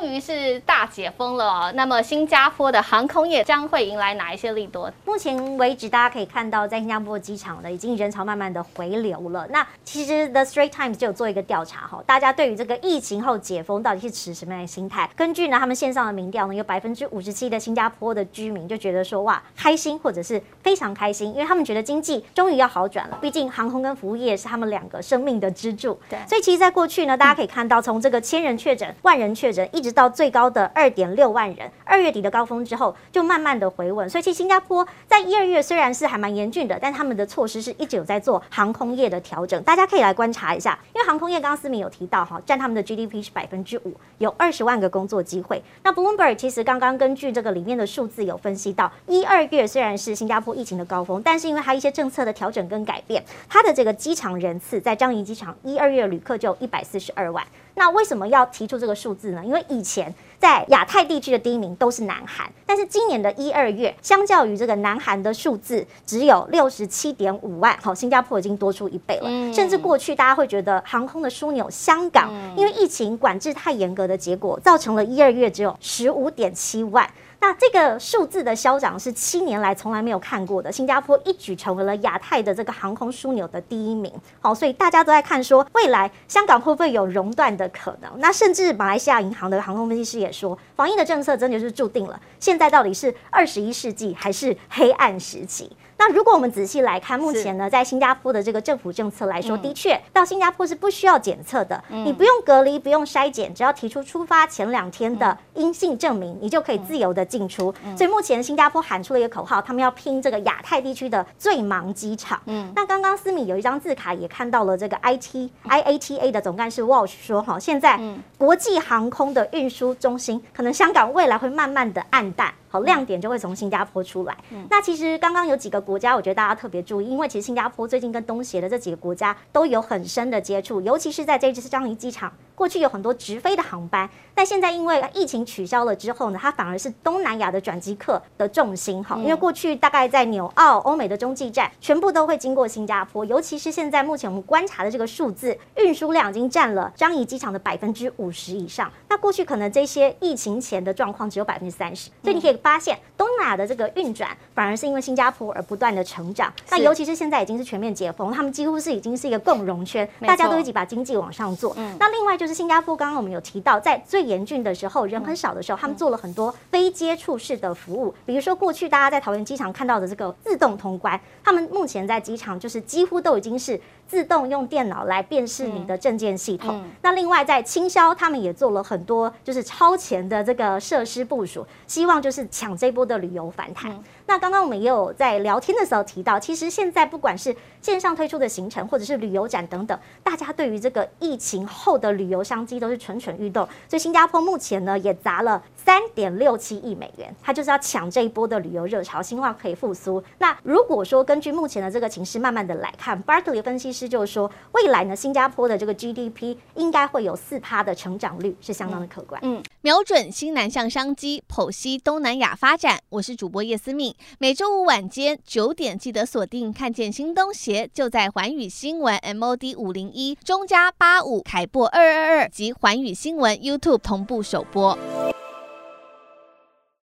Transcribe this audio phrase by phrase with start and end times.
[0.00, 4.90] 终于是大解封了哦，那么新加坡的航空业将会迎来哪一些利多？
[5.04, 9.46] 目前为止，大家可以看到，在新加坡机场呢，已经人潮慢慢的回流了。
[9.50, 15.10] 那其实 The Straits Times 就有做一个调查哈，大家对于这个疫情后解封到底是持什么样的心态？
[15.14, 23.18] 根据呢他们线上的民调呢，有百分之五十七的新加坡的居民就觉得说哇开心或者是非常开心，因为他们觉得经济终于要好转了。
[23.20, 26.00] 毕竟航空跟服务业是他们两个生命的支柱。
[26.08, 29.68] 对，所以其实，在过去呢，大家可以看到，从这个千人确诊、万人确诊。
[29.72, 45.60] 一直到最高的二点六万人，二月底的高峰之后就慢慢的回稳，所以其实新加坡在一二月虽然是还蛮严峻的，但他们的措施是一直有在做航空业的调整，大家可以来观察一下，因为航空业刚刚思敏有提到哈，占他们的 GDP 是百分之五，有二十万个工作机会。
[45.82, 57.44] 那 Bloomberg 其实刚刚根据这个里面的数字有分析到，一二月虽然是新加坡疫情的高峰，但是因为它一些政策的调整跟改变，它的这个机场人次在樟宜机场一二月旅客就一百四十二万。
[57.74, 59.42] 那为什么要提出这个数字呢？
[59.44, 69.28] 因为以前在亚太地区的第一名都是南韩，但是今年的一二月，相较于这个南韩的数字只有六十七点五万，好，新加坡已经多出一倍了。
[69.52, 77.08] 甚至过去大家会觉得航空的枢纽香港，因为疫情管制太严格的结果，造成了一二月只有十五点七万。
[77.42, 84.12] 那这个数字的消长是七年来从来没有看过的，新加坡一举成为了亚太的这个航空枢纽的第一名。
[84.40, 88.10] 好，所以大家都在看说，未来香港会不会有熔断的可能？
[88.18, 95.70] 那甚至马来西亚银行的航空分析师也说，防疫的政策真的是注定了，现在到底是二十一世纪还是黑暗时期？
[96.00, 107.74] 那如果我们仔细来看，目前呢，在新加坡的这个政府政策来说，的确到新加坡是不需要检测的，你不用隔离，不用筛检，只要提出出发前两天的阴性证明，你就可以自由的进出。
[107.94, 112.40] 所以目前新加坡喊出了一个口号，他们要拼这个亚太地区的最忙机场。
[112.46, 118.00] 嗯，那刚刚思敏有一张字卡也看到了，这个 IT IATA 的总干事 Walsh 说，哈，现在
[118.38, 122.54] 国际航空的运输中心，可能香港未来会慢慢的暗淡。
[122.70, 124.36] 好，亮点就会从新加坡出来。
[124.50, 139.02] 嗯、那其实刚刚有几个国家，我觉得大家特别注意，因为其实新加坡最近跟东协的这几个国家都有很深的接触，尤其是在这次樟宜机场，过去有很多直飞的航班，但现在因为疫情取消了之后呢，它反而是东南亚的转机客的重心。
[139.02, 148.88] 哈，因为过去大概在纽澳、欧美的中继站，全部都会经过新加坡，尤其是现在目前我们观察的这个数字，运输量已经占了樟宜机场的百分之五十以上。
[149.08, 152.59] 那过去可能这些疫情前的状况只有百分之三十，所以你可以。
[152.62, 161.74] 发现东南亚的这个运转反而是因为新加坡而不断的成长，那尤其是现在已经是全面解封，他们几乎是已经是一个共荣圈，大家都一起把经济往上做。
[161.98, 176.84] 那另外就是新加坡，刚刚我们有提到，在最严峻的时候，人很少的时候，他们做了很多非接触式的服务，比如说过去大家在桃园机场看到的这个自动通关，他们目前在机场就是几乎都已经是自动用电脑来辨识你的证件系统。
[177.02, 182.46] 那另外在清销，他们也做了很多就是超前的这个设施部署，希望就是。
[182.50, 184.02] 抢这波的旅游反弹。
[184.26, 193.66] 那刚刚我们也有在聊天的时候提到，其实现在不管是线上推出的行程，或者是旅游展等等，大家对于这个疫情后的旅游商机都是蠢蠢欲动。
[193.88, 200.22] 所以新加坡目前呢也砸了三点六七亿美元，它就是要抢这一波的旅游热潮，希望可以复苏。
[200.38, 209.40] 那如果说根据目前的这个情势，慢慢的来看，Barclay 分析师就是说，未来呢新加坡的这个 GDP 应该会有四趴的成长率，是相当的可观。
[209.42, 212.98] 嗯，瞄准新南向商机，剖析东南亚发展。
[213.08, 214.14] 我是主播叶思敏。
[214.38, 224.98] 每周五晚间九点，记得锁定《看见新东协》，就在环宇新闻 MOD 五零一中加八五凯播二二二及环宇新闻 YouTube 同步首播。